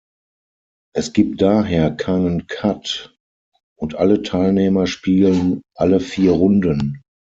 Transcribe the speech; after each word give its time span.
Es 0.95 1.13
gibt 1.13 1.43
daher 1.43 1.91
keinen 1.91 2.47
"Cut" 2.47 3.15
und 3.79 3.93
alle 3.93 4.23
Teilnehmer 4.23 4.87
spielen 4.87 5.61
alle 5.75 5.99
vier 5.99 6.31
Runden. 6.31 7.01